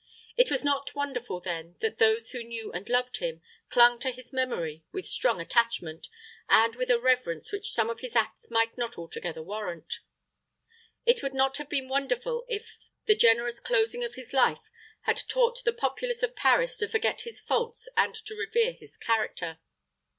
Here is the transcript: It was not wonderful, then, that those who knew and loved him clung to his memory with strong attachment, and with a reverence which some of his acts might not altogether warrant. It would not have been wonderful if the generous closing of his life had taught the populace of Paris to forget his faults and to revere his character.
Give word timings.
It 0.35 0.49
was 0.49 0.63
not 0.63 0.95
wonderful, 0.95 1.39
then, 1.39 1.75
that 1.81 1.99
those 1.99 2.31
who 2.31 2.43
knew 2.43 2.71
and 2.71 2.89
loved 2.89 3.17
him 3.17 3.43
clung 3.69 3.99
to 3.99 4.09
his 4.09 4.33
memory 4.33 4.83
with 4.91 5.05
strong 5.05 5.39
attachment, 5.39 6.07
and 6.49 6.75
with 6.75 6.89
a 6.89 6.99
reverence 6.99 7.51
which 7.51 7.69
some 7.71 7.87
of 7.87 7.99
his 7.99 8.15
acts 8.15 8.49
might 8.49 8.75
not 8.79 8.97
altogether 8.97 9.43
warrant. 9.43 9.99
It 11.05 11.21
would 11.21 11.35
not 11.35 11.57
have 11.57 11.69
been 11.69 11.87
wonderful 11.87 12.45
if 12.49 12.79
the 13.05 13.13
generous 13.15 13.59
closing 13.59 14.03
of 14.03 14.15
his 14.15 14.33
life 14.33 14.71
had 15.01 15.21
taught 15.27 15.63
the 15.63 15.71
populace 15.71 16.23
of 16.23 16.35
Paris 16.35 16.77
to 16.77 16.87
forget 16.87 17.21
his 17.21 17.39
faults 17.39 17.87
and 17.95 18.15
to 18.25 18.33
revere 18.33 18.71
his 18.73 18.97
character. 18.97 19.59